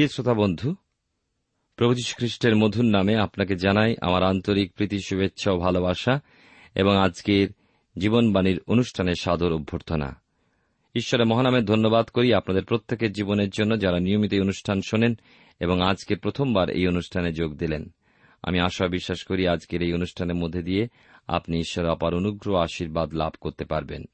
[0.00, 0.74] প্রিয় শ্রোতা বন্ধু,
[1.76, 6.20] প্রভু খ্রিস্টের মধুর নামে আপনাকে জানাই আমার আন্তরিক প্রীতি, শুভেচ্ছা ও ভালোবাসা
[6.74, 7.48] এবং আজকের
[7.98, 10.22] জীবনবাণীর অনুষ্ঠানের সাদর অভ্যর্থনা।
[10.94, 15.18] ঈশ্বরের মহানামে ধন্যবাদ করি আপনাদের প্রত্যেকের জীবনের জন্য যারা নিয়মিত এই অনুষ্ঠান শোনেন
[15.60, 17.94] এবং আজকে প্রথমবার এই অনুষ্ঠানে যোগ দিলেন।
[18.42, 20.88] আমি আশা বিশ্বাস করি আজকের এই অনুষ্ঠানের মধ্যে দিয়ে
[21.28, 24.04] আপনি ঈশ্বরের অপার অনুগ্রহ আশীর্বাদ লাভ করতে পারবেন।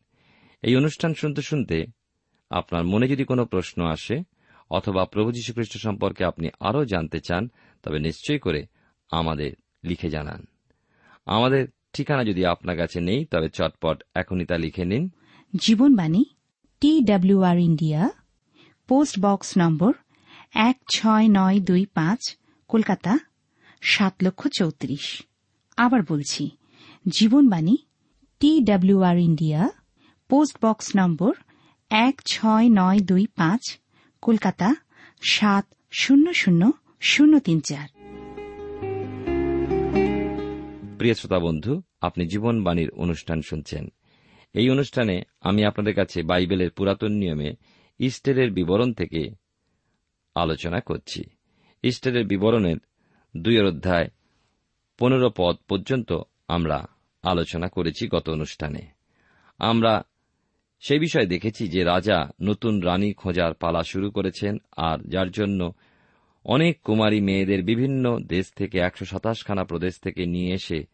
[0.63, 1.87] এই অনুষ্ঠান শুনতে শুনতে
[2.51, 4.36] আপনার মনে যদি কোনো প্রশ্ন আসে
[4.71, 7.51] অথবা প্রভু যীশু খ্রিস্ট সম্পর্কে আপনি আরও জানতে চান,
[7.83, 8.67] তবে নিশ্চয় করে
[9.11, 9.53] আমাদের
[9.85, 10.47] লিখে জানান।
[11.27, 15.11] আমাদের ঠিকানা যদি আপনার কাছে নেই, তবে চটপট এখনই তা লিখে নিন।
[15.57, 16.25] Jibanbani
[17.01, 18.11] TWR India,
[18.89, 19.93] post box নম্বর
[20.55, 22.37] এক ছয় নয় দুই পাঁচ,
[22.69, 23.19] কলকাতা,
[23.81, 25.23] সাত লক্ষ চৌত্রিশ।
[25.77, 26.51] আবার বলছি,
[27.09, 27.77] Jibanbani
[28.61, 29.69] TWR India,
[30.29, 31.35] post box নম্বর
[31.91, 33.79] এক ছয় নয় দুই পাঁচ
[34.27, 34.75] কলকাতা
[35.23, 36.71] সাত শূন্য শূন্য
[37.01, 37.89] শূন্য তিন চার।
[40.99, 43.89] প্রিয় শ্রোতা বন্ধু, আপনি জীবনবাণীর অনুষ্ঠান শুনছেন।
[44.53, 47.55] এই অনুষ্ঠানে আমি আপনাদের কাছে বাইবেলের পুরাতন নিয়মে
[47.99, 49.31] ইস্টারের বিবরণ থেকে
[50.35, 51.25] আলোচনা করছি।
[51.83, 52.77] ইস্টারের বিবরণের
[53.37, 54.09] দুই অধ্যায়
[54.99, 56.13] পনেরো পদ পর্যন্ত
[56.49, 56.87] আমরা
[57.23, 58.87] আলোচনা করেছি গত অনুষ্ঠানে।
[59.59, 60.03] আমরা
[60.81, 65.73] সেই বিষয়ে দেখেছি যে রাজা নতুন রানী খোঁজার পালা শুরু করেছেন, আর যার জন্য
[66.45, 70.85] অনেক কুমারী মেয়েদের বিভিন্ন দেশ থেকে একশো সাতাশখানা প্রদেশ থেকে নিয়ে এসে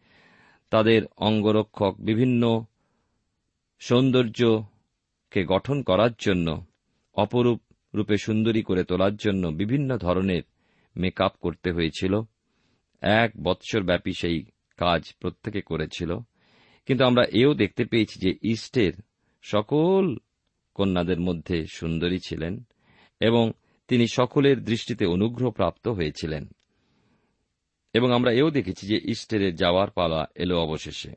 [0.69, 2.65] তাদের অঙ্গরক্ষক বিভিন্ন
[3.79, 6.65] সৌন্দর্যকে গঠন করার জন্য,
[7.13, 7.61] অপরূপ
[7.95, 10.41] রূপে সুন্দরী করে তোলার জন্য বিভিন্ন ধরনের
[10.97, 12.21] মেকআপ করতে হয়েছিল।
[13.01, 14.45] এক বৎসর ব্যাপী সেই
[14.77, 16.17] কাজ প্রত্যেকে করেছিল।
[16.85, 18.93] কিন্তু আমরা এও দেখতে পেয়েছি যে ইস্টের
[19.43, 20.17] সকল
[20.73, 22.63] কন্যাদের মধ্যে সুন্দরী ছিলেন
[23.19, 23.51] এবং
[23.87, 26.47] তিনি সকলের দৃষ্টিতে অনুগ্রহপ্রাপ্ত হয়েছিলেন।
[27.93, 31.11] এবং আমরা এও দেখেছি যে ইস্টেরের যাওয়ার পালা এলো অবশেষে।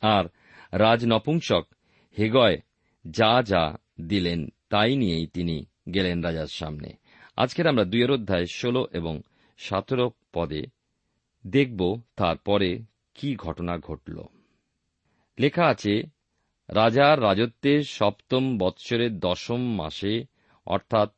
[0.00, 0.24] আর
[0.72, 1.66] রাজ নপুংসক
[2.18, 2.58] হেগয়
[3.04, 6.92] যা যা দিলেন তাই নিয়েই তিনি গেলেন রাজার সামনে।
[7.36, 9.20] আজকের আমরা দুইয়ের অধ্যায় ষোলো এবং
[9.58, 10.62] সতেরো পদে
[11.46, 12.82] দেখব তারপরে
[13.14, 14.22] কি ঘটনা ঘটল।
[15.38, 16.02] লেখা আছে
[16.72, 20.24] রাজার রাজত্বের সপ্তম বৎসরের দশম মাসে,
[20.66, 21.10] অর্থাৎ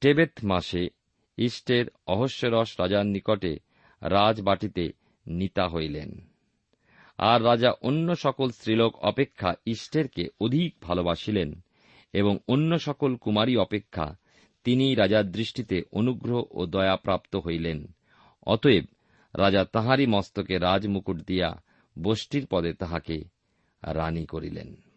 [0.00, 0.88] টেবেত মাসে,
[1.36, 3.58] ইষ্টের অহস্যরস রাজার নিকটে
[4.02, 4.92] রাজবাটিতে
[5.26, 6.28] নিতা হইলেন।
[7.18, 11.60] আর রাজা অন্য সকল স্ত্রীলোক অপেক্ষা ইষ্টেরকে অধিক ভালোবাসিলেন
[12.12, 14.16] এবং অন্য সকল কুমারী অপেক্ষা
[14.64, 17.86] তিনি রাজার দৃষ্টিতে অনুগ্রহ ও দয়াপ্রাপ্ত হইলেন।
[18.46, 18.84] অতএব
[19.34, 21.62] রাজা তাহারই মস্তকে রাজমুকুট দিয়া
[22.02, 23.24] বষ্টির পদে তাহাকে
[23.82, 24.87] রানী করিলেন।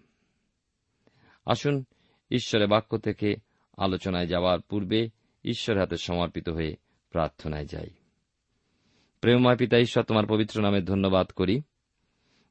[1.45, 1.83] আসুন
[2.31, 3.35] ঈশ্বরের বাক্য থেকে
[3.77, 5.09] আলোচনায় যাওয়ার পূর্বে
[5.43, 6.75] ঈশ্বরের হাতে সমর্পিত হয়ে
[7.09, 7.89] প্রার্থনায় যাই।
[9.21, 11.61] প্রেমময় পিতা, ঈশ্বর, তোমার পবিত্র নামে ধন্যবাদ করি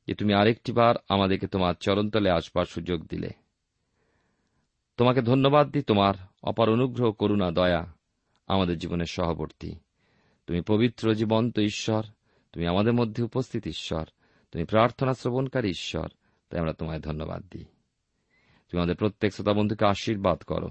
[0.07, 3.31] যে তুমি আরেকটি বার আমাদেরকে তোমার চরণতলে আসবার সুযোগ দিলে।
[4.97, 7.93] তোমাকে ধন্যবাদ দিই তোমার অপার অনুগ্রহ, করুণা, দয়া
[8.47, 9.73] আমাদের জীবনের সহবর্তী।
[10.47, 12.03] তুমি পবিত্র, জীবন্ত ঈশ্বর,
[12.53, 14.05] তুমি আমাদের মধ্যে উপস্থিত ঈশ্বর,
[14.51, 16.09] তুমি প্রার্থনা শ্রবণকারী ঈশ্বর,
[16.49, 17.65] তাই আমরা তোমায় ধন্যবাদ দিই।
[18.71, 20.69] তুমি আমাদের প্রত্যেক শ্রোতা বন্ধুকে আশীর্বাদ করো।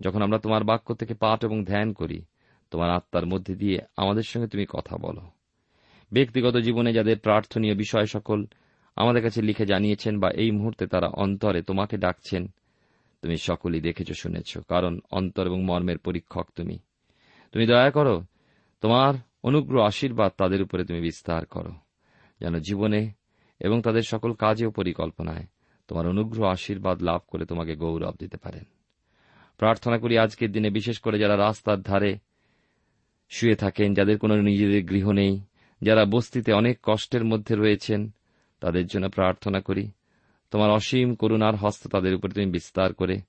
[0.00, 2.24] যখন আমরা তোমার বাক্য থেকে পাঠ এবং ধ্যান করি,
[2.70, 5.30] তোমার আত্মার মধ্যে দিয়ে আমাদের সঙ্গে তুমি কথা বলো।
[6.12, 8.46] ব্যক্তিগত জীবনে যাদের প্রার্থনীয় বিষয় সকল
[8.96, 12.46] আমাদের কাছে লিখে জানিয়েছেন বা এই মুহূর্তে তারা অন্তরে তোমাকে ডাকছেন,
[13.22, 16.78] তুমি সকলেই দেখেছ, শুনেছ, কারণ অন্তর এবং মর্মের পরীক্ষক তুমি।
[17.52, 18.22] তুমি দয়া করো,
[18.80, 21.72] তোমার অনুগ্রহ আশীর্বাদ তাদের উপরে তুমি বিস্তার করো,
[22.40, 23.10] যেন জীবনে
[23.60, 25.46] এবং তাদের সকল কাজে ও পরিকল্পনায়
[25.88, 28.64] তোমার অনুগ্রহ, আশীর্বাদ লাভ করে তোমাকে গৌরব দিতে পারেন।
[29.58, 32.18] প্রার্থনা করি আজকের দিনে, বিশেষ করে যারা রাস্তার ধারে
[33.30, 35.40] শুয়ে থাকেন, যাদের কোনো নিজেদের গৃহ নেই,
[35.82, 38.10] যারা বস্তিতে অনেক কষ্টের মধ্যে রয়েছেন,
[38.60, 39.90] তাদের জন্য প্রার্থনা করি,
[40.50, 43.20] তোমার অসীম করুণার হস্ত তাদের উপর তুমি বিস্তার করে,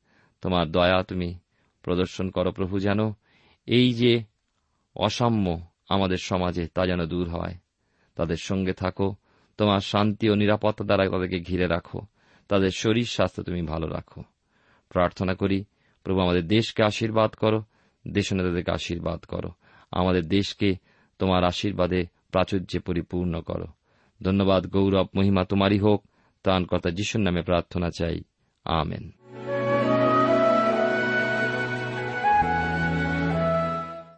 [0.42, 1.36] তোমার দয়া তুমি
[1.81, 3.00] প্রদর্শন করো। প্রভু, যেন
[3.66, 4.24] এই যে
[4.96, 7.56] অসাম্য আমাদের সমাজে তা যেন দূর হয়,
[8.16, 9.16] তাদের সঙ্গে থাকো,
[9.57, 12.02] তোমার শান্তি ও নিরাপত্তা দ্বারা তাদেরকে ঘিরে রাখো।
[12.47, 14.24] তাদের শরীর স্বাস্থ্য তুমি ভালো রাখো।
[14.89, 15.65] প্রার্থনা করি,
[16.03, 17.63] প্রভু আমাদের দেশকে আশীর্বাদ করো
[18.07, 19.50] দেশ নেতাদেরকে আশীর্বাদ করো।
[19.92, 20.75] আমাদের দেশকে
[21.19, 23.65] তোমার আশীর্বাদে প্রাচুর্যে পরিপূর্ণ করো।
[24.24, 26.07] ধন্যবাদ, গৌরব, মহিমা তোমারই হোক।
[26.44, 28.21] ত্রাণকর্তা যিশুর নামে প্রার্থনা চাই।
[28.63, 29.12] আমেন।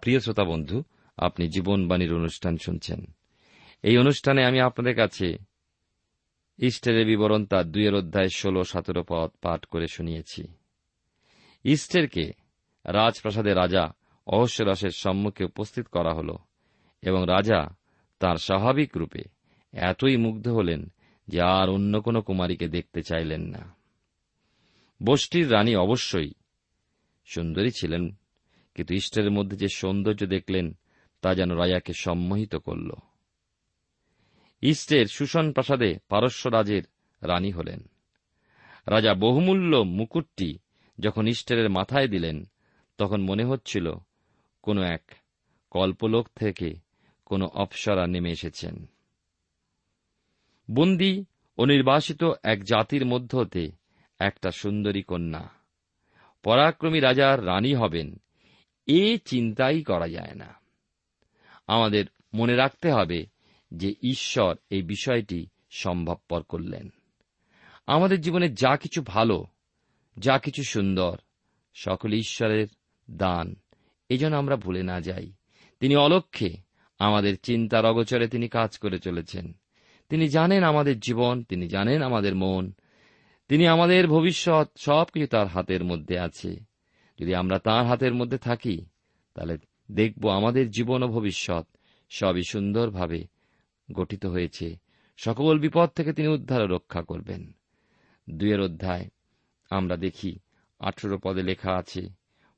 [0.02, 0.84] প্রিয় শ্রোতা বন্ধু,
[1.18, 3.06] আপনি জীবনবাণীর অনুষ্ঠান শুনছেন।
[3.84, 5.38] এই অনুষ্ঠানে আমি আপনাদের কাছে
[6.60, 10.48] ইস্টারের বিবরণ তার দুইয়ের অধ্যায় ষোলো, সতেরো পদ পাঠ করে শুনিয়েছি।
[11.64, 12.34] ইস্টেরকে
[12.86, 13.94] রাজপ্রাসাদে রাজা
[14.28, 16.36] অহস্যরসের সম্মুখে উপস্থিত করা হল
[17.02, 17.76] এবং রাজা
[18.20, 19.24] তার স্বাভাবিক রূপে
[19.74, 20.94] এতই মুগ্ধ হলেন
[21.28, 23.76] যে আর অন্য কোন কুমারীকে দেখতে চাইলেন না।
[25.04, 26.32] বষ্টির রানী অবশ্যই
[27.26, 28.20] সুন্দরী ছিলেন,
[28.76, 30.78] কিন্তু ইষ্টের মধ্যে যে সৌন্দর্য দেখলেন
[31.22, 32.92] তা যেন রাজাকে সম্মোহিত করল।
[34.62, 36.84] ইষ্টের সুষণ প্রাসাদে পারস্য রাজের
[37.22, 37.90] রানী হলেন।
[38.88, 40.58] রাজা বহুমূল্য মুকুটটি
[41.00, 42.46] যখন ইষ্টের মাথায় দিলেন,
[42.98, 43.94] তখন মনে হচ্ছিল
[44.62, 45.02] কোনো এক
[45.70, 46.76] কল্পলোক থেকে
[47.26, 48.86] কোনো অপ্সরা নেমে এসেছেন।
[50.72, 51.26] বন্দী
[51.58, 53.72] ও নির্বাসিত এক জাতির মধ্য হতে
[54.20, 55.50] একটা সুন্দরী কন্যা।
[56.44, 58.22] পরাক্রমী রাজার রানী হবেন,
[58.88, 60.54] এ চিন্তাই করা যায় না।
[61.68, 63.26] আমাদের মনে রাখতে হবে
[63.72, 66.90] যে ঈশ্বর এই বিষয়টি সম্ভবপর করলেন।
[67.88, 69.46] আমাদের জীবনে যা কিছু ভালো,
[70.18, 71.18] যা কিছু সুন্দর,
[71.74, 72.68] সকল ঈশ্বরের
[73.12, 73.56] দান
[74.10, 75.32] এজন্য আমরা ভুলে না যাই।
[75.80, 76.58] তিনি অলক্ষে
[77.00, 79.54] আমাদের চিন্তার অগোচরে তিনি কাজ করে চলেছেন।
[80.10, 82.72] তিনি জানেন আমাদের জীবন, তিনি জানেন আমাদের মন,
[83.48, 86.60] তিনি আমাদের ভবিষ্যৎ, সবকিছু তার হাতের মধ্যে আছে।
[87.20, 88.86] যদি আমরা তার হাতের মধ্যে থাকি,
[89.34, 89.58] তাহলে
[89.92, 91.66] দেখব আমাদের জীবন ও ভবিষ্যৎ
[92.10, 93.37] সবই সুন্দরভাবে
[93.92, 94.78] গঠিত হয়েছে।
[95.18, 97.52] সকল বিপদ থেকে তিনি উদ্ধার রক্ষা করবেন।
[98.30, 99.10] দুয়ের অধ্যায়,
[99.70, 100.40] আমরা দেখি,
[100.80, 102.10] আঠেরো পদে লেখা আছে,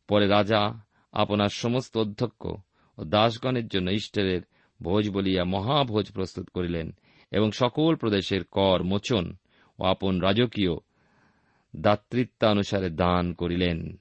[0.08, 2.46] পরে রাজা আপনার সমস্ত অধ্যক্ষ
[2.98, 4.42] ও দাসগণের জন্য ইষ্টের
[4.82, 6.92] ভোজ বলিয়া মহাভোজ প্রস্তুত করিলেন
[7.32, 9.38] এবং সকল প্রদেশের কর, মোচন
[9.80, 10.72] ও আপন রাজকীয়
[11.76, 14.00] দাতৃত্বানুসারে দান করিলেন।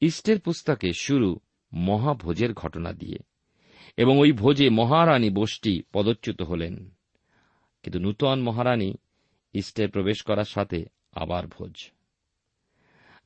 [0.00, 1.38] ইষ্টের পুস্তকে শুরু
[1.72, 3.18] মহাভোজের ঘটনা দিয়ে।
[4.00, 6.94] এবং ওই ভোজে মহারানী বষ্টি পদচ্যুত হলেন।
[7.82, 8.94] কিন্তু নূতন মহারানী
[9.52, 11.90] ইস্টে প্রবেশ করার সাথে আবার ভোজ।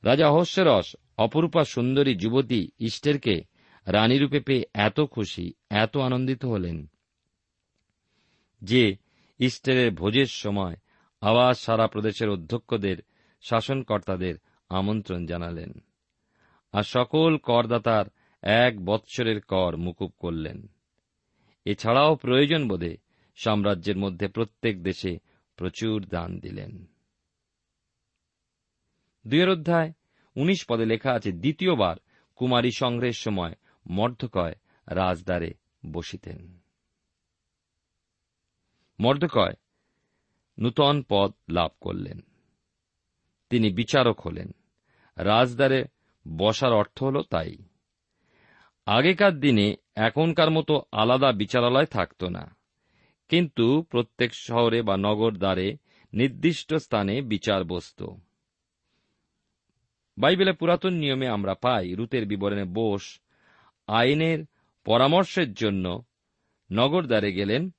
[0.03, 3.43] রাজা অহস্যরস, অপরূপা সুন্দরী যুবতী ইষ্টেরকে
[3.85, 6.87] রানীরূপে পেয়ে এত খুশি, এত আনন্দিত হলেন
[8.61, 8.95] যে
[9.39, 10.75] ইস্টারের ভোজের সময়
[11.21, 12.97] আবার সারা প্রদেশের অধ্যক্ষদের,
[13.41, 14.35] শাসনকর্তাদের
[14.69, 15.73] আমন্ত্রণ জানালেন।
[16.71, 18.05] আর সকল করদাতার
[18.45, 20.67] এক বৎসরের কর মুকুব করলেন।
[21.65, 22.97] এছাড়াও প্রয়োজন বোধে
[23.35, 25.19] সাম্রাজ্যের মধ্যে প্রত্যেক দেশে
[25.55, 26.85] প্রচুর দান দিলেন।
[29.27, 29.93] দুয়ের অধ্যায়
[30.35, 31.95] উনিশ পদে লেখা আছে, দ্বিতীয়বার
[32.35, 33.53] কুমারী সংগ্রহের সময়
[33.89, 34.55] মর্ধকয়
[34.87, 35.53] রাজদ্বারে
[35.91, 36.59] বসিতেন।
[38.99, 39.53] মর্দকয়
[40.59, 42.21] নূতন পদ লাভ করলেন।
[43.49, 44.51] তিনি বিচারক হলেন।
[45.17, 45.85] রাজদারে
[46.37, 47.57] বসার অর্থ হল তাই।
[48.85, 52.57] আগেকার দিনে এখনকার মতো আলাদা বিচারালয় থাকত না।
[53.29, 55.77] কিন্তু প্রত্যেক শহরে বা নগর দ্বারে
[56.13, 58.03] নির্দিষ্ট স্থানে বিচার বসত।
[60.17, 63.19] বাইবেলে পুরাতন নিয়মে আমরা পাই, রুতের বিবরণে বোস
[63.87, 64.45] আইনের
[64.85, 66.03] পরামর্শের জন্য
[66.71, 67.69] নগরদ্বারে গেলেন,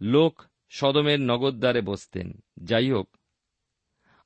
[0.00, 3.16] লোক সদমের নগরদ্বারে বসতেন। যাই হোক,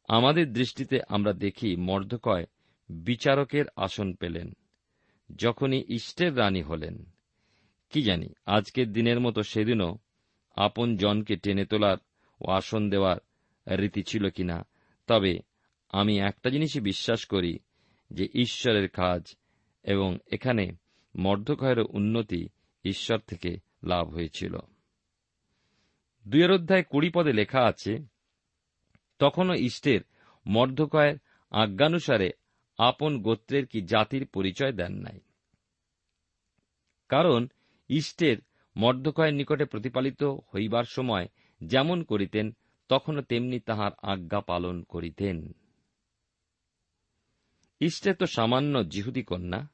[0.09, 2.47] আমাদের দৃষ্টিতে আমরা দেখি মর্ধকয়
[2.89, 4.53] বিচারকের আসন পেলেন।
[5.37, 7.05] যখনই ইষ্টের রানী হলেন।
[7.91, 9.99] কি জানি, আজকের দিনের মতো সেদিনও
[10.57, 11.97] আপন জনকে টেনে তোলার
[12.41, 13.17] ও আসন দেওয়ার
[13.79, 14.67] রীতি ছিল কিনা।
[15.07, 15.39] তবে
[15.89, 17.59] আমি একটা জিনিসই বিশ্বাস করি
[18.11, 19.37] যে ঈশ্বরের কাজ
[19.83, 20.73] এবং এখানে
[21.17, 22.49] মর্ধকয়ের উন্নতি
[22.85, 24.57] ঈশ্বর থেকে লাভ হয়েছিল।
[26.29, 27.99] দুয়ের অধ্যায় কুড়ি পদে লেখা আছে,
[29.19, 30.01] তখনও ইষ্টের
[30.47, 31.17] মর্ধকয়ের
[31.51, 32.31] আজ্ঞানুসারে
[32.79, 35.21] আপন গোত্রের কি জাতির পরিচয় দেন নাই?
[37.09, 37.49] কারণ
[37.89, 38.37] ইষ্টের
[38.77, 41.29] মর্ধকয়ের নিকটে প্রতিপালিত হইবার সময়
[41.61, 42.57] যেমন করিতেন,
[42.89, 45.53] তখনও তেমনি তাহার আজ্ঞা পালন করিতেন।
[47.81, 49.69] ইষ্টে তো সামান্য জিহুদি কন্যা,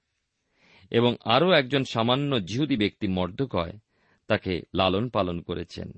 [0.90, 3.72] এবং আরও একজন সামান্য জিহুদি ব্যক্তি মর্ধকয়
[4.26, 5.92] তাকে লালন পালন করেছেন।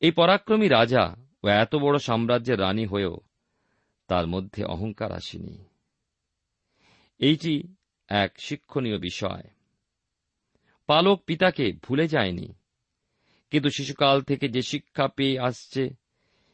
[0.00, 3.20] এই পরাক্রমী রাজা ও এত বড় সাম্রাজ্যের রানী হয়েও
[4.06, 5.64] তার মধ্যে অহংকার আসেনি।
[7.20, 7.74] এইটি
[8.08, 9.42] এক শিক্ষণীয় বিষয়।
[10.86, 12.54] পালক পিতাকে ভুলে যায়নি,
[13.50, 15.90] কিন্তু শিশুকাল থেকে যে শিক্ষা পেয়ে আসছে,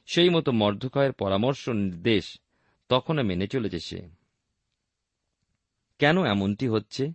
[0.07, 2.41] সেই মতো মর্ধকয়ের পরামর্শ নির্দেশ
[2.89, 4.09] তখনও মেনে চলেছে সে।
[5.99, 7.13] কেন এমনটি হচ্ছে?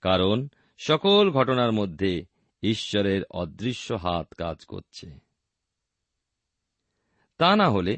[0.00, 2.26] কারণ সকল ঘটনার মধ্যে
[2.62, 5.18] ঈশ্বরের অদৃশ্য হাত কাজ করছে।
[7.38, 7.96] তা না হলে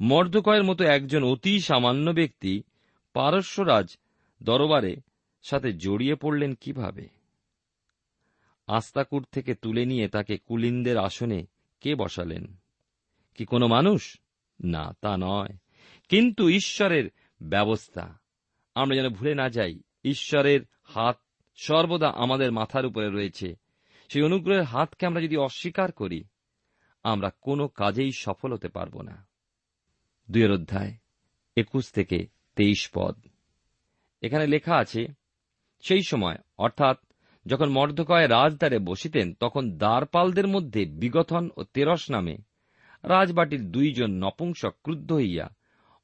[0.00, 2.62] মর্দকয়ের মতো একজন অতি সামান্য ব্যক্তি
[3.12, 3.98] পারস্যরাজ
[4.42, 4.96] দরবারে
[5.42, 7.08] সাথে জড়িয়ে পড়লেন কীভাবে?
[8.66, 11.46] আস্তাকুট থেকে তুলে নিয়ে তাকে কুলিনদের আসনে
[11.80, 12.56] কে বসালেন?
[13.34, 14.20] কি কোনো মানুষ?
[14.64, 15.56] না, তা নয়।
[16.08, 17.10] কিন্তু ঈশ্বরের
[17.42, 18.18] ব্যবস্থা।
[18.74, 21.20] আমরা যেন ভুলে না যাই, ঈশ্বরের হাত
[21.56, 23.56] সর্বদা আমাদের মাথার উপরে রয়েছে।
[24.08, 26.24] সেই অনুগ্রহের হাতকে আমরা যদি অস্বীকার করি,
[27.02, 29.28] আমরা কোনো কাজেই সফল হতে পারব না।
[30.30, 30.94] দুয়ের অধ্যায়,
[31.56, 33.22] একুশ থেকে তেইশ পদ।
[34.22, 35.06] এখানে লেখা আছে,
[35.80, 36.96] সেই সময়, অর্থাৎ
[37.46, 42.36] যখন মর্দকয় রাজদ্বারে বসিতেন, তখন দ্বারপালদের মধ্যে বিগথন ও তেরস নামে
[43.04, 45.54] রাজবাটির দুইজন নপুংসক ক্রুদ্ধ হইয়া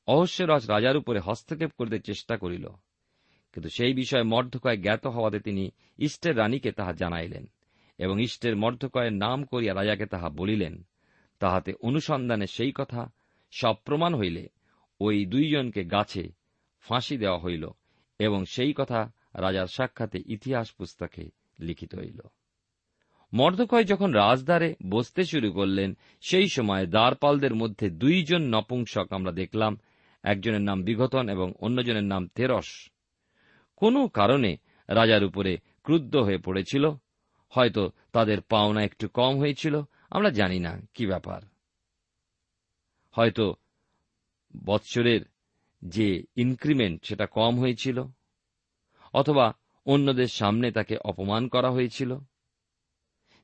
[0.07, 2.69] অহস্যরস রাজার উপরে হস্তক্ষেপ করিতে চেষ্টা করিল।
[3.53, 7.47] কিন্তু সেই বিষয়ে মর্ধকয় জ্ঞাত হওয়াতে তিনি ইষ্টের রানীকে তাহা জানাইলেন
[7.99, 10.83] এবং ইষ্টের মর্ধকয়ের নাম করিয়া রাজাকে তাহা বলিলেন।
[11.39, 13.11] তাহাতে অনুসন্ধানে সেই কথা
[13.53, 14.49] সব প্রমাণ হইলে
[15.01, 16.25] ওই দুইজনকে গাছে
[16.81, 17.71] ফাঁসি দেওয়া হইল
[18.19, 22.21] এবং সেই কথা রাজার সাক্ষাতে ইতিহাস পুস্তকে লিখিত হইল।
[23.33, 29.79] মর্দকয় যখন রাজদ্বারে বসতে শুরু করলেন, সেই সময় দ্বারপালদের মধ্যে দুইজন নপুংসক আমরা দেখলাম,
[30.23, 32.91] একজনের নাম বিঘতন এবং অন্যজনের নাম তেরস।
[33.77, 34.57] কোনো কারণে
[34.89, 36.91] রাজার উপরে ক্রুদ্ধ হয়ে পড়েছিল,
[37.49, 41.41] হয়তো তাদের পাওনা একটু কম হয়েছিল, আমরা জানি না কি ব্যাপার।
[43.11, 43.55] হয়তো
[44.65, 45.21] বৎসরের
[45.83, 48.05] যে ইনক্রিমেন্ট সেটা কম হয়েছিল,
[49.13, 49.55] অথবা
[49.87, 52.19] অন্যদের সামনে তাকে অপমান করা হয়েছিল,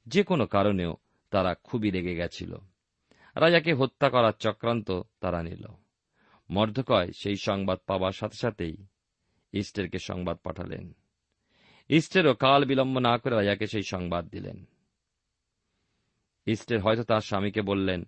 [0.06, 0.96] যে কোনো কারণেও
[1.30, 2.56] তারা খুবই রেগে গেছিল।
[3.34, 5.64] রাজাকে হত্যা করার চক্রান্ত তারা নিল।
[6.50, 8.86] মর্ধকয় সেই সংবাদ পাওয়ার সাথে সাথেই
[9.52, 10.96] ইস্টেরকে সংবাদ পাঠালেন।
[11.88, 14.64] ইস্টেরও কাল বিলম্ব না করে রাজাকে সেই সংবাদ দিলেন।
[16.46, 18.04] ইস্টের হয়তো তার স্বামীকে বললেন,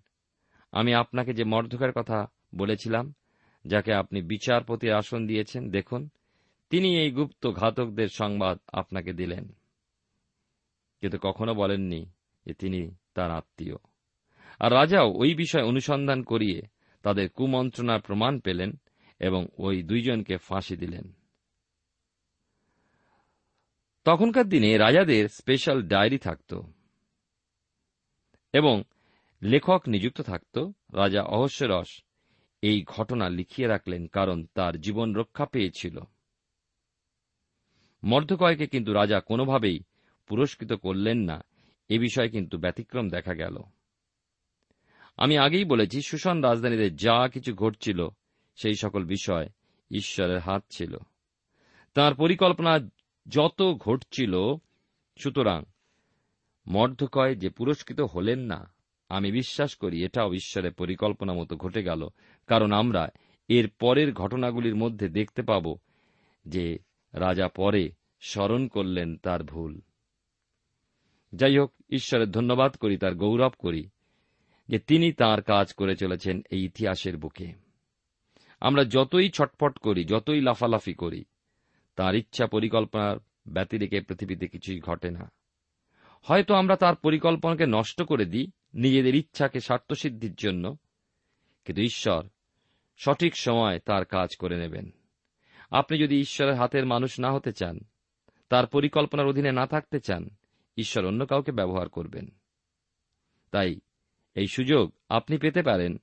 [0.73, 3.14] আমি আপনাকে যে মর্ধকের কথা বলেছিলাম
[3.67, 6.09] যাকে আপনি বিচারপতির আসন দিয়েছেন, দেখুন,
[6.71, 9.53] তিনি এই গুপ্ত ঘাতকদের সংবাদ আপনাকে দিলেন।
[11.01, 12.11] কিন্তু কখনো বলেননি
[12.47, 13.77] যে তিনি তার আত্মীয়।
[14.61, 16.63] আর রাজাও ওই বিষয় অনুসন্ধান করিয়ে
[17.03, 18.81] তাদের কুমন্ত্রণার প্রমাণ পেলেন
[19.21, 21.13] এবং ওই দুইজনকে ফাঁসি দিলেন।
[24.05, 26.61] তখনকার দিনে রাজাদের স্পেশাল ডায়েরি থাকত
[28.53, 28.83] এবং
[29.43, 30.59] লেখক নিযুক্ত থাকত
[30.95, 32.03] রাজা অহস্যরস
[32.63, 36.01] এই ঘটনা লিখিয়ে রাখলেন কারণ তার জীবন রক্ষা পেয়েছিল।
[38.05, 39.81] মর্ধকয়কে কিন্তু রাজা কোনোভাবেই
[40.27, 41.45] পুরস্কৃত করলেন না।
[41.89, 43.59] এ বিষয়ে কিন্তু ব্যতিক্রম দেখা গেল।
[45.17, 48.09] আমি আগেই বলেছি সুশান রাজধানীতে যা কিছু ঘটছিল,
[48.57, 49.49] সেই সকল বিষয়
[49.91, 50.97] ঈশ্বরের হাত ছিল।
[51.95, 52.79] তার পরিকল্পনা
[53.29, 54.35] যত ঘটছিল,
[55.19, 55.65] সুতরাং
[56.67, 58.75] মর্ধকয় যে পুরস্কৃত হলেন না
[59.09, 62.09] আমি বিশ্বাস করি এটাও ঈশ্বরের পরিকল্পনা মতো ঘটে গেল।
[62.47, 63.09] কারণ আমরা
[63.49, 65.77] এর পরের ঘটনাগুলির মধ্যে দেখতে পাব
[66.47, 66.79] যে
[67.13, 69.81] রাজা পরে স্মরণ করলেন তার ভুল।
[71.35, 73.89] যাই হোক, ঈশ্বরের ধন্যবাদ করি, তার গৌরব করি
[74.69, 77.53] যে তিনি তার কাজ করে চলেছেন এই ইতিহাসের বুকে।
[78.61, 81.25] আমরা যতই ছটফট করি, যতই লাফালাফি করি,
[81.97, 85.31] তার ইচ্ছা পরিকল্পনার ব্যতিরেকে পৃথিবীতে কিছুই ঘটে না।
[86.23, 90.76] হয়তো আমরা তার পরিকল্পনাকে নষ্ট করে দিই নিজেদের ইচ্ছাকে স্বার্থসিদ্ধির জন্য,
[91.64, 92.25] কিন্তু ঈশ্বর
[92.97, 94.90] সঠিক সময় তার কাজ করে নেবেন।
[95.71, 97.80] আপনি যদি ঈশ্বরের হাতের মানুষ না হতে চান,
[98.49, 100.30] তার পরিকল্পনার অধীনে না থাকতে চান,
[100.76, 102.30] ঈশ্বর অন্য কাউকে ব্যবহার করবেন।
[103.50, 103.80] তাই
[104.35, 106.00] এই সুযোগ আপনি পেতে পারেন।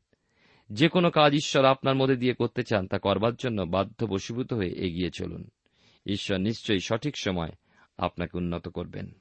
[0.70, 4.70] যে কোনো কাজ ঈশ্বর আপনার মধ্যে দিয়ে করতে চান, তা করবার জন্য বাধ্য বশীভূত হয়ে
[4.70, 5.50] এগিয়ে চলুন।
[6.06, 7.50] ঈশ্বর নিশ্চয়ই সঠিক সময়
[7.98, 9.12] আপনাকে উন্নত করবেন।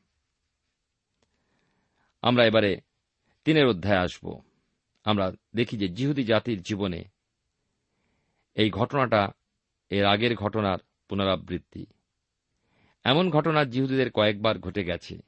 [2.22, 2.80] আমরা এবারে
[3.44, 4.40] তিনের অধ্যায় আসব।
[5.04, 7.04] আমরা দেখি যে জিহুদি জাতির জীবনে
[8.54, 9.28] এই ঘটনাটা
[9.90, 11.86] এর আগের ঘটনার পুনরাবৃত্তি।
[13.04, 15.18] এমন ঘটনা জিহুদিদের কয়েকবার ঘটে গেছে।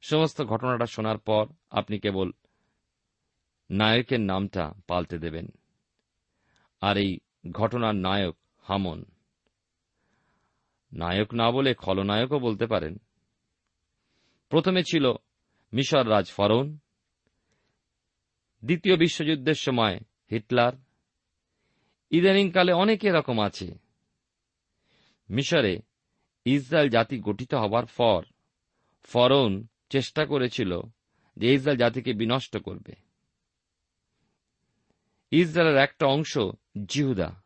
[0.00, 2.32] সমস্ত ঘটনাটা শোনার পর আপনি কেবল
[3.70, 5.48] নায়কের নামটা পাল্টে দেবেন।
[6.80, 7.18] আর এই
[7.52, 9.04] ঘটনার নায়ক হামন।
[10.92, 12.98] নায়ক না বলে খলনায়কও বলতে পারেন।
[14.48, 15.12] প্রথমে ছিল
[15.72, 16.78] মিশর রাজ ফরৌন
[18.64, 20.00] দ্বিতীয় বিশ্বযুদ্ধের সময়
[20.30, 20.72] হিটলার,
[22.10, 23.78] ইদানিংকালে অনেক এরকম আছে।
[25.30, 25.80] মিশরে
[26.44, 28.24] ইসরায়েল জাতি গঠিত হবার পর
[29.02, 30.80] ফরন চেষ্টা করেছিল
[31.36, 32.92] যে ইসরায়েল জাতিকে বিনষ্ট করবে।
[35.30, 36.38] ইসরায়েলের একটা অংশ
[36.86, 37.42] জিহুদা,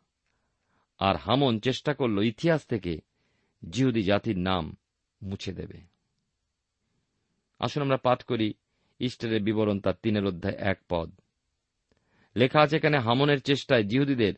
[0.99, 3.01] আর হামন চেষ্টা করল ইতিহাস থেকে
[3.71, 4.77] জিহুদি জাতির নাম
[5.23, 5.81] মুছে দেবে।
[7.59, 8.55] আসুন আমরা পাঠ করি
[8.99, 11.13] ইস্টারের বিবরণ তার তিনের অধ্যায় এক পদ।
[12.37, 14.35] লেখা আছে এখানে, হামনের চেষ্টায় জিহুদিদের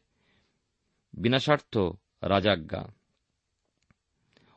[1.15, 1.79] বিনাশার্থ
[2.23, 2.85] রাজাজ্ঞা।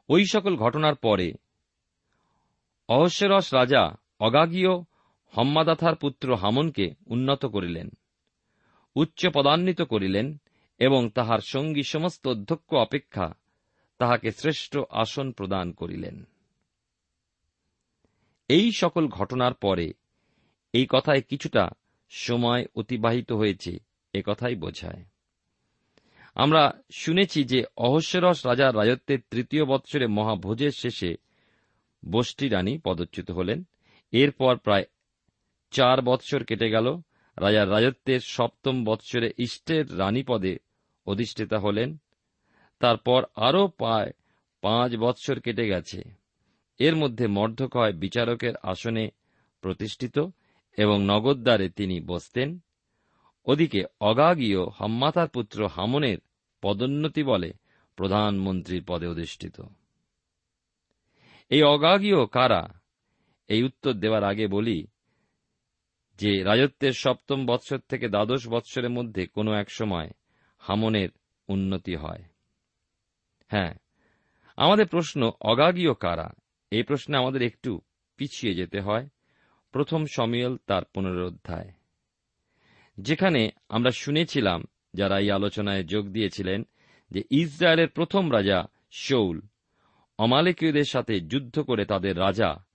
[0.10, 1.34] ওই সকল ঘটনার পরে
[2.90, 4.74] অহস্যরস রাজা অগাগীয়
[5.38, 7.90] হম্মাদাথার পুত্র হামনকে উন্নত করিলেন,
[8.96, 10.38] উচ্চ পদান্বিত করিলেন
[10.80, 13.34] এবং তাহার সঙ্গী সমস্ত অধ্যক্ষ অপেক্ষা
[13.98, 16.28] তাহাকে শ্রেষ্ঠ আসন প্রদান করিলেন।
[18.52, 19.94] এই সকল ঘটনার পরে
[20.74, 21.70] এই কথায় কিছুটা
[22.10, 23.80] সময় অতিবাহিত হয়েছে,
[24.14, 25.06] এ কথাই বোঝায়।
[26.36, 31.16] আমরা শুনেছি যে অহস্যরস রাজার রাজত্বের তৃতীয় বৎসরে মহাভোজের শেষে
[32.10, 33.64] বষ্টি রানী পদচ্যুত হলেন।
[34.12, 34.84] এরপর প্রায়
[35.72, 36.98] চার বৎসর কেটে গেল।
[37.38, 40.58] রাজার রাজত্বের সপ্তম বৎসরে ইষ্টের রানী পদে
[41.06, 41.98] অধিষ্ঠিতা হলেন।
[42.80, 44.12] তারপর আরও প্রায়
[44.62, 46.21] পাঁচ বৎসর কেটে গেছে।
[46.82, 49.10] এর মধ্যে মর্ধকয় বিচারকের আসনে
[49.62, 50.20] প্রতিষ্ঠিত
[50.78, 52.60] এবং নগদ্বারে তিনি বসতেন।
[53.46, 56.18] ওদিকে অগাগীয় হাম্মাতার পুত্র হামনের
[56.62, 57.54] পদোন্নতি বলে
[57.96, 59.62] প্রধানমন্ত্রীর পদে অধিষ্ঠিত।
[61.50, 62.68] এই অগাগীয় কারা?
[63.48, 64.88] এই উত্তর দেওয়ার আগে বলি
[66.18, 70.12] যে রাজত্বের সপ্তম বৎসর থেকে দ্বাদশ বৎসরের মধ্যে কোনো এক সময়
[70.60, 71.10] হামনের
[71.48, 72.24] উন্নতি হয়।
[73.48, 73.74] হ্যাঁ
[74.58, 76.30] আমাদের প্রশ্ন অগাগীয় কারা?
[76.72, 77.82] এই প্রশ্নে আমাদের একটু
[78.18, 79.10] পিছিয়ে যেতে হয়।
[79.72, 81.72] প্রথম সমিয়ল তার পুনরুদ্ধায়
[82.98, 86.64] যেখানে আমরা শুনেছিলাম, যারা এই আলোচনায় যোগ দিয়েছিলেন,
[87.12, 89.42] যে ইসরায়েলের প্রথম রাজা শৌল
[90.18, 92.66] অমালেকীয়দের সাথে যুদ্ধ করে তাদের রাজা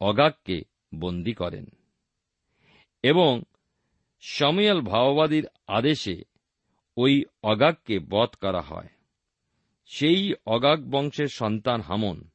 [0.00, 0.62] অগাককে
[0.94, 1.66] বন্দী করেন
[3.02, 3.42] এবং
[4.20, 6.24] সমীয়ল ভাওবাদীর আদেশে
[6.96, 8.88] ওই অগাককে বধ করা হয়।
[9.86, 12.30] সেই অগাগ বংশের সন্তান হামন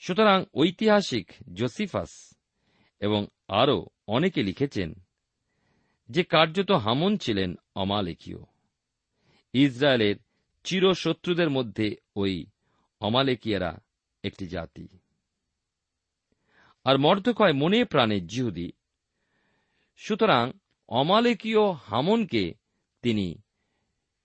[0.00, 2.34] সুতরাং ঐতিহাসিক জোসিফাস
[3.00, 4.94] এবং আরও অনেকে লিখেছেন
[6.08, 8.38] যে কার্যত হামন ছিলেন অমালেকীয়
[9.52, 10.16] ইসরায়েলের
[10.64, 12.46] চিরশত্রুদের মধ্যে ওই
[13.00, 13.78] অমালেকিয়ারা
[14.22, 14.88] একটি জাতি।
[16.84, 18.72] আর মর্দকয় মনে প্রাণে জিহুদি।
[19.96, 20.52] সুতরাং
[20.88, 22.54] অমালেকীয় হামনকে
[23.02, 23.42] তিনি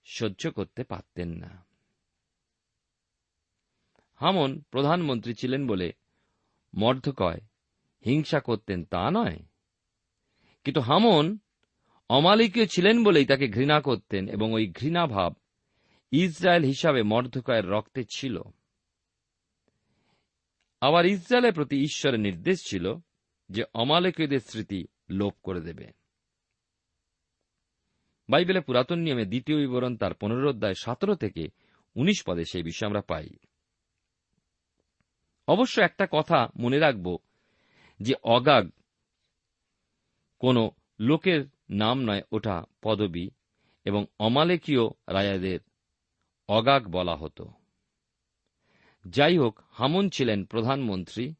[0.05, 1.64] সহ্য করতে পারতেন না।
[4.15, 5.93] হামন প্রধানমন্ত্রী ছিলেন বলে
[6.73, 7.41] মর্ধকয়
[8.05, 9.39] হিংসা করতেন তা নয়।
[10.63, 11.37] কিন্তু হামন
[12.09, 15.33] অমালিকীয় ছিলেন বলেই তাকে ঘৃণা করতেন এবং ওই ঘৃণাভাব
[16.11, 18.41] ইসরায়েল হিসাবে মর্ধকয়ের রক্তে ছিল।
[20.81, 22.95] আবার ইসরায়েলের প্রতি ঈশ্বরের নির্দেশ ছিল
[23.49, 25.91] যে অমালিকীয়দের স্মৃতি লোপ করে দেবে।
[28.29, 31.47] বাইবেলে পুরাতন নিয়মে দ্বিতীয় বিবরণ তার পুনরোধ্যায় সতেরো থেকে
[31.95, 33.29] উনিশ পদে সেই বিষয়ে আমরা পাই।
[35.47, 37.17] অবশ্য একটা কথা মনে রাখব
[37.99, 38.71] যে অগাগ
[40.39, 43.29] কোনো লোকের নাম নয় ওটা পদবী
[43.85, 45.59] এবং অমালেকীয় রাজাদের
[46.47, 47.51] অগাগ বলা হতো।
[49.07, 51.33] যাই হোক হামুন ছিলেন প্রধানমন্ত্রী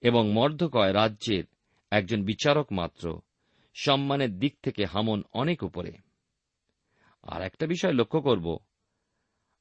[0.00, 1.44] এবং মর্ধকয় রাজ্যের
[1.90, 3.20] একজন বিচারক মাত্র।
[3.74, 5.92] সম্মানের দিক থেকে হামন অনেক উপরে।
[7.22, 8.58] আর একটা বিষয় লক্ষ্য করব,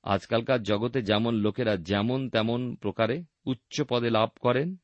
[0.04, 4.78] আজকালকার জগতে যেমন লোকেরা যেমন তেমন প্রকারে উচ্চ পদে লাভ করেন,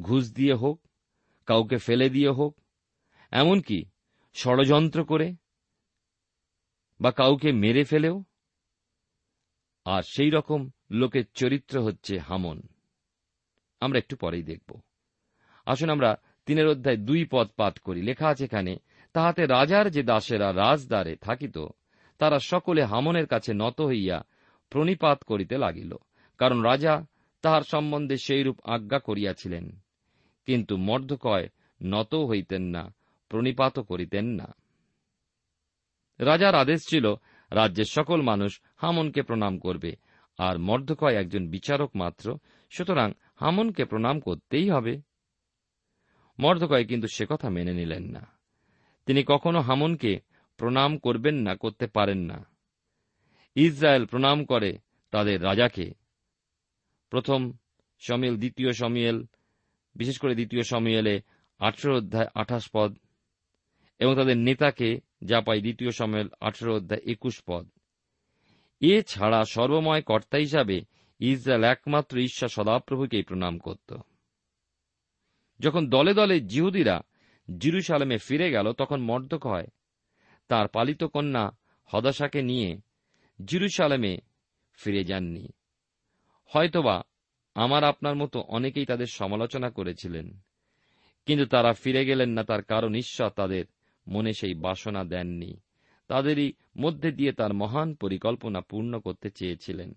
[0.00, 0.80] ঘুষ দিয়ে হোক,
[1.46, 2.60] কাউকে ফেলে দিয়ে হোক,
[3.30, 3.84] এমনকি
[4.34, 5.34] ষড়যন্ত্র করে
[7.00, 8.24] বা কাউকে মেরে ফেলেও।
[9.84, 12.62] আর সেই রকম লোকের চরিত্র হচ্ছে হামন।
[13.80, 14.80] আমরা একটু পরেই দেখব।
[15.66, 18.76] আসুন আমরা তিনের অধ্যায় দুই পদ পাঠ করি। লেখা আছে এখানে,
[19.12, 21.58] তাহাতে রাজার যে দাসেরা রাজদ্বারে থাকিত,
[22.18, 24.22] তারা সকলে হামনের কাছে নত হইয়া
[24.70, 25.94] প্রণিপাত করিতে লাগিল।
[26.38, 27.06] কারণ রাজা
[27.42, 29.80] তাহার সম্বন্ধে সেইরূপ আজ্ঞা করিয়াছিলেন।
[30.46, 31.48] কিন্তু মর্ধকয়
[31.82, 32.94] নত হইতেন না
[33.28, 34.54] প্রণিপাতও করিতেন না।
[36.18, 37.14] রাজার আদেশ ছিল,
[37.50, 39.96] রাজ্যের সকল মানুষ হামনকে প্রণাম করবে,
[40.38, 42.38] আর মর্ধকয় একজন বিচারক মাত্র,
[42.70, 45.00] সুতরাং হামনকে প্রণাম করতেই হবে।
[46.38, 48.26] মর্ধকয় কিন্তু সে কথা মেনে নিলেন না।
[49.06, 50.20] তিনি কখনো হামনকে
[50.56, 52.44] প্রণাম করবেন না, করতে পারেন না।
[53.54, 54.78] ইসরায়েল প্রণাম করে
[55.10, 56.01] তাদের রাজাকে
[57.12, 57.52] প্রথম
[58.00, 59.26] সমিয়েল দ্বিতীয় সমিয়েল
[59.94, 61.20] বিশেষ করে দ্বিতীয় সমিয়েলে
[61.58, 62.98] আঠেরো অধ্যায় আঠাশ পদ,
[63.98, 67.68] এবং তাদের নেতাকে যা পাই দ্বিতীয় সমিয়েল আঠেরো অধ্যায় একুশ পদ।
[68.80, 70.80] এ ছাড়া সর্বময় কর্তা হিসাবে
[71.20, 73.96] ইসরায়েল একমাত্র ঈশ্বর সদাপ্রভুকেই প্রণাম করত।
[75.60, 77.02] যখন দলে দলে জিহুদিরা
[77.58, 79.68] জিরুসালামে ফিরে গেল, তখন মর্দক হয়।
[80.48, 81.50] তার পালিত কন্যা
[81.84, 82.80] হদাশাকে নিয়ে
[83.44, 84.18] জিরুসালামে
[84.72, 85.48] ফিরে যাননি।
[86.52, 86.96] হয়তোবা
[87.56, 90.26] আমার আপনার মতো অনেকেই তাদের সমালোচনা করেছিলেন,
[91.26, 93.64] কিন্তু তারা ফিরে গেলেন না তার কারণ ঈশ্বর তাদের
[94.06, 95.52] মনে সেই বাসনা দেননি,
[96.10, 99.90] তাদেরই মধ্যে দিয়ে তার মহান পরিকল্পনা পূর্ণ করতে চেয়েছিলেন।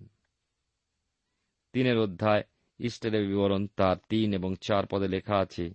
[1.73, 2.43] তিনের অধ্যায়
[2.79, 5.65] ইস্টের বিবরণ তার তিন এবং চার পদে লেখা আছে,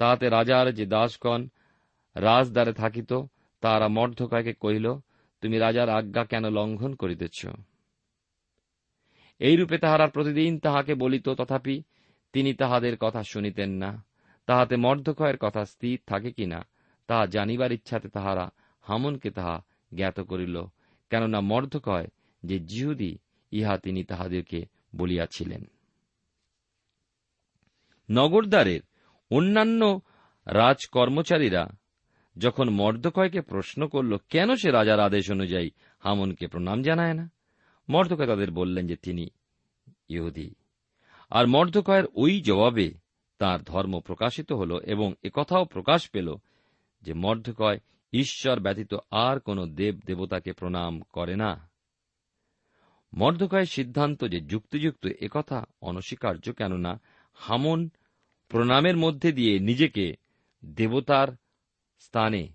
[0.00, 1.40] তাহাতে রাজার যে দাসগণ
[2.16, 3.12] রাজদ্বারে থাকিত
[3.62, 4.86] তারা মর্ধকায়কে কহিল,
[5.42, 7.38] তুমি রাজার আজ্ঞা কেন লঙ্ঘন করিতেছ?
[9.40, 11.82] এইরূপে তাহারা প্রতিদিন তাহাকে বলিত, তথাপি
[12.32, 14.04] তিনি তাহাদের কথা শুনিতেন না।
[14.46, 16.66] তাহাতে মর্ধকয়ের কথা স্থির থাকে কিনা
[17.06, 18.50] তাহা জানিবার ইচ্ছাতে তাহারা
[18.82, 20.62] হামনকে তাহা জ্ঞাত করিল,
[21.10, 22.06] কেননা মর্ধকয়
[22.42, 23.18] যে জিহুদি,
[23.50, 25.64] ইহা তিনি তাহাদেরকে বলিয়াছিলেন।
[28.10, 28.80] নগরদ্বারের
[29.30, 30.00] অন্যান্য
[30.46, 31.66] রাজকর্মচারীরা
[32.38, 37.30] যখন মর্দকয়কে প্রশ্ন করল, কেন সে রাজার আদেশ অনুযায়ী হামনকে প্রণাম জানায় না?
[37.90, 39.28] মর্দকয় তাদের বললেন যে তিনি
[40.08, 40.54] ইহুদি।
[41.30, 42.94] আর মর্দকয়ের ওই জবাবে
[43.38, 46.34] তার ধর্ম প্রকাশিত হল এবং একথাও প্রকাশ পেল
[47.02, 47.80] যে মর্দকয়
[48.12, 51.70] ঈশ্বর ব্যতীত আর কোন দেব দেবতাকে প্রণাম করে না।
[53.14, 57.00] মর্দকয়ের সিদ্ধান্ত যে যুক্তিযুক্ত একথা অনস্বীকার্য কেননা
[57.34, 57.90] হামন
[58.48, 60.16] প্রণামের মধ্যে দিয়ে নিজেকে
[60.64, 61.28] দেবতার
[61.98, 62.48] স্থানে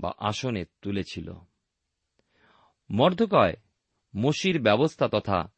[0.00, 1.34] বা আসনে তুলেছিল।
[2.90, 3.54] মর্ধকয়
[4.16, 5.52] মসির ব্যবস্থা তথা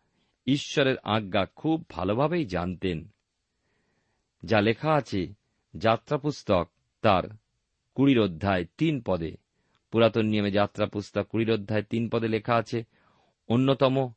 [0.47, 3.09] ঈশ্বরের আজ্ঞা খুব ভালোভাবেই জানতেন।
[4.43, 5.35] যা লেখা আছে
[5.77, 6.71] যাত্রা পুস্তক
[7.03, 7.23] তার
[7.95, 9.37] কুড়ির অধ্যায় তিন পদে।
[9.90, 12.85] পুরাতন নিয়মে যাত্রা পুস্তক কুড়ির অধ্যায় তিন পদে লেখা আছে,
[13.49, 14.12] অন্যতম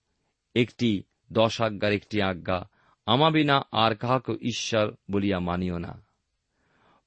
[0.56, 2.70] একটি দশ আজ্ঞার একটি আজ্ঞা
[3.06, 6.06] আমা বিনা আর কাহাকে ঈশ্বর বলিয়া মানিও না।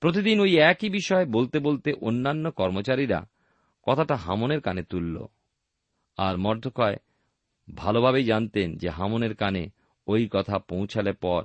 [0.01, 3.29] প্রতিদিন ওই একই বিষয় বলতে বলতে অন্যান্য কর্মচারীরা
[3.83, 5.27] কথাটা হামনের কানে তুলল।
[6.17, 6.97] আর মর্ধকয়
[7.75, 9.71] ভালোভাবেই জানতেন যে হামনের কানে
[10.07, 11.45] ওই কথা পৌঁছালে পর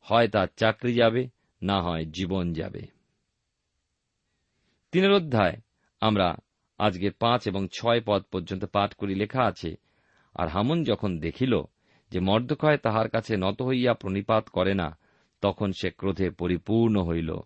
[0.00, 1.28] হয় তার চাকরি যাবে,
[1.62, 2.82] না হয় জীবন যাবে।
[4.92, 5.56] তিনের অধ্যায়,
[6.00, 6.36] আমরা
[6.78, 9.76] আজকের পাঁচ এবং ছয় পদ পর্যন্ত পাঠ করি, লেখা আছে,
[10.34, 11.62] আর হামন যখন দেখিল
[12.10, 14.98] যে মর্দকয় তাহার কাছে নত হইয়া প্রণিপাত করে না,
[15.40, 17.36] তখন সে ক্রোধে পরিপূর্ণ হইল।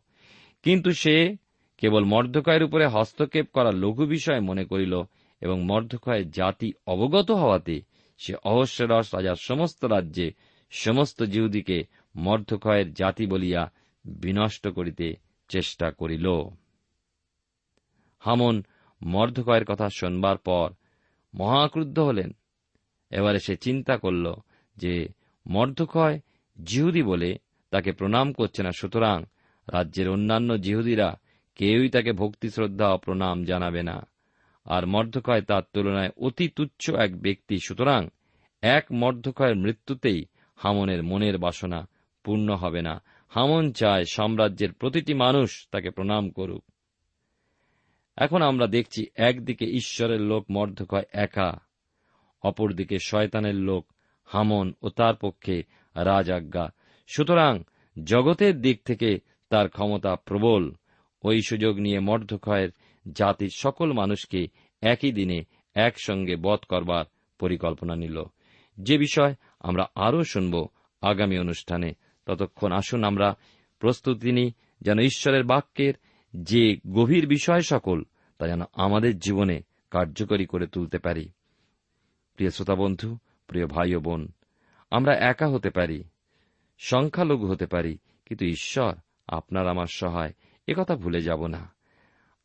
[0.63, 1.37] কিন্তু সে
[1.79, 5.03] কেবল মর্দকয়ের উপরে হস্তক্ষেপ করা লঘু বিষয় মনে করিল
[5.41, 7.83] এবং মর্দকয়ের জাতি অবগত হওয়াতে
[8.19, 10.33] সে অহস্যরস রাজার সমস্ত রাজ্যে,
[10.71, 11.85] সমস্ত জিহুদিকে
[12.17, 13.73] মর্ধকয়ের জাতি বলিয়া
[14.05, 15.17] বিনষ্ট করিতে
[15.49, 16.27] চেষ্টা করিল।
[18.19, 18.63] হামন
[19.03, 20.71] মর্ধকয়ের কথা শোনবার পর
[21.35, 22.37] মহাক্রুদ্ধ হলেন।
[23.11, 24.35] এবারে সে চিন্তা করল
[24.77, 25.09] যে
[25.47, 26.21] মর্ধকয়
[26.65, 27.39] জিহুদি বলে
[27.71, 29.25] তাকে প্রণাম করছে না, সুতরাং
[29.69, 31.19] রাজ্যের অন্যান্য জিহুদিরা
[31.57, 34.07] কেউই তাকে ভক্তি শ্রদ্ধা ও প্রণাম জানাবে না।
[34.69, 38.09] আর মর্ধকয় তার তুলনায় অতি তুচ্ছ এক ব্যক্তি। সুতরাং
[38.63, 40.25] এক মর্ধকয়ের মৃত্যুতেই
[40.57, 41.89] হামনের মনের বাসনা
[42.25, 46.65] পূর্ণ হবে না। হামন চায় সাম্রাজ্যের প্রতিটি মানুষ তাকে প্রণাম করুক।
[48.17, 51.61] এখন আমরা দেখছি একদিকে ঈশ্বরের লোক মর্ধকয় একা,
[52.43, 53.93] অপরদিকে শয়তানের লোক
[54.25, 55.63] হামন ও তার পক্ষে
[55.95, 56.73] রাজাজ্ঞা।
[57.07, 57.63] সুতরাং
[58.05, 60.73] জগতের দিক থেকে তার ক্ষমতা প্রবল।
[61.23, 62.69] ওই সুযোগ নিয়ে মর্ধক্ষয়ের
[63.13, 64.47] জাতির সকল মানুষকে
[64.83, 65.45] একই দিনে
[65.75, 67.05] একসঙ্গে বধ করবার
[67.39, 68.23] পরিকল্পনা নিল।
[68.79, 70.69] যে বিষয় আমরা আরও শুনব
[71.03, 71.93] আগামী অনুষ্ঠানে,
[72.27, 73.37] ততক্ষণ আসুন আমরা
[73.79, 75.95] প্রস্তুতি নিই যেন ঈশ্বরের বাক্যের
[76.37, 78.03] যে গভীর বিষয় সকল,
[78.39, 81.29] তা যেন আমাদের জীবনে কার্যকরী করে তুলতে পারি।
[82.35, 84.29] প্রিয় শ্রোতা বন্ধু, প্রিয় ভাই ও বোন,
[84.91, 86.05] আমরা একা হতে পারি,
[86.79, 88.95] সংখ্যালঘু হতে পারি, কিন্তু ঈশ্বর
[89.27, 90.35] আপনার আমার সহায়
[90.69, 91.78] একথা ভুলে যাব না।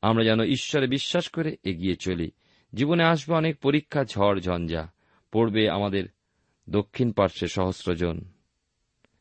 [0.04, 2.32] আমরা যেন ঈশ্বরে বিশ্বাস করে এগিয়ে চলি।
[2.74, 4.92] জীবনে আসবে অনেক পরীক্ষা, ঝড়, ঝঞ্ঝা।
[5.32, 6.06] পড়বে আমাদের
[6.70, 8.22] দক্ষিণ পার্শ্বে সহস্রজন।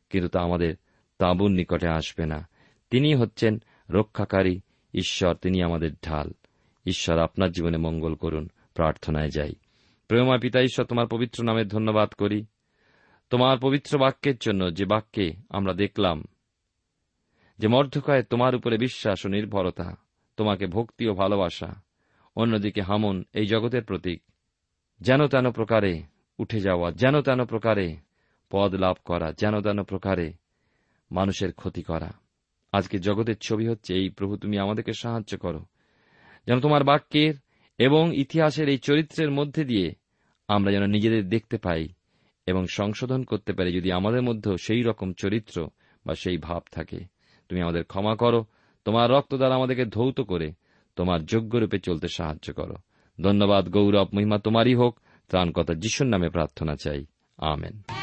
[0.09, 0.75] কিন্তু তা আমাদের
[1.17, 2.47] তাঁবুর নিকটে আসবে না।
[2.89, 4.59] তিনি হচ্ছেন রক্ষাকারী
[4.93, 6.31] ঈশ্বর, তিনি আমাদের ঢাল।
[6.85, 9.55] ঈশ্বর আপনার জীবনে মঙ্গল করুন, প্রার্থনায় যাই।
[10.07, 12.45] প্রেমা পিতা ঈশ্বর, তোমার পবিত্র নামে ধন্যবাদ করি।
[13.29, 16.23] তোমার পবিত্র বাক্যের জন্য যে বাক্যে আমরা দেখলাম,
[17.59, 20.02] যে মর্ধকায় তোমার উপরে বিশ্বাস ও নির্ভরতা
[20.37, 21.81] তোমাকে ভক্তি ও ভালোবাসা।
[22.35, 24.21] অন্যদিকে হামন, এই জগতের প্রতীক।
[25.01, 26.03] যেন তেন প্রকারে
[26.39, 27.97] উঠে যাওয়া, যেন তেন প্রকারে
[28.49, 30.33] পদ লাভ করা, যেন তেন প্রকারে
[31.11, 32.13] মানুষের ক্ষতি করা।
[32.71, 35.65] আজকে জগতের ছবি হচ্ছে এই। প্রভু, তুমি আমাদেরকে সাহায্য করো।
[36.47, 37.33] যেন তোমার বাক্যের
[37.77, 39.95] এবং ইতিহাসের এই চরিত্রের মধ্যে দিয়ে
[40.47, 41.87] আমরা যেন নিজেদের দেখতে পাই
[42.45, 45.69] এবং সংশোধন করতে পারি যদি আমাদের মধ্যেও সেই রকম চরিত্র
[46.05, 46.99] বা সেই ভাব থাকে।
[47.49, 48.45] তুমি আমাদের ক্ষমা করো
[48.85, 50.53] তোমার রক্ত দ্বারা আমাদেরকে ধৌত করে
[50.95, 52.75] তোমার যোগ্যরূপে চলতে সাহায্য করো।
[53.21, 57.05] ধন্যবাদ গৌরব, মহিমা তোমারই হোক। ত্রাণকতা যিশুর নামে প্রার্থনা চাই।
[57.37, 58.02] আমেন।